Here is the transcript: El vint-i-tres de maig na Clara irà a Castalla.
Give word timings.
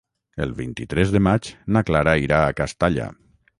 El 0.45 0.53
vint-i-tres 0.61 1.13
de 1.17 1.21
maig 1.27 1.51
na 1.77 1.85
Clara 1.91 2.17
irà 2.25 2.43
a 2.49 2.59
Castalla. 2.65 3.11